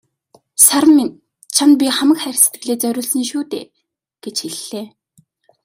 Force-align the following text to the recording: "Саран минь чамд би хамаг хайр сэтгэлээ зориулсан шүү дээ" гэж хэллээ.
"Саран 0.65 0.91
минь 0.97 1.17
чамд 1.55 1.73
би 1.79 1.85
хамаг 1.97 2.17
хайр 2.21 2.37
сэтгэлээ 2.43 2.77
зориулсан 2.83 3.23
шүү 3.29 3.43
дээ" 3.51 3.65
гэж 4.23 4.35
хэллээ. 4.55 4.87